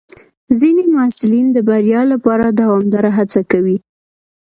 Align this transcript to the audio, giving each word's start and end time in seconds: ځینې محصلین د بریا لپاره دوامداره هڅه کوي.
ځینې 0.59 0.83
محصلین 0.95 1.47
د 1.53 1.57
بریا 1.67 2.01
لپاره 2.13 2.45
دوامداره 2.59 3.11
هڅه 3.17 3.41
کوي. 3.51 3.77